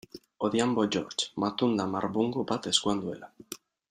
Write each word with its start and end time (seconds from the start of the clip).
Odhiambo 0.45 0.85
George, 0.95 1.27
matunda 1.43 1.85
marbungu 1.91 2.47
bat 2.53 2.69
eskuan 2.73 3.05
duela. 3.05 3.31